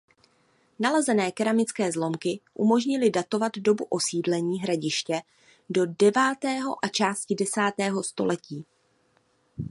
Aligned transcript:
Nalezené 0.81 1.31
keramické 1.31 1.91
zlomky 1.91 2.39
umožnily 2.53 3.11
datovat 3.11 3.51
dobu 3.57 3.85
osídlení 3.89 4.59
hradiště 4.59 5.21
do 5.69 5.85
devátého 5.85 6.85
a 6.85 6.87
části 6.87 7.35
desátého 7.35 8.03
století. 8.03 8.65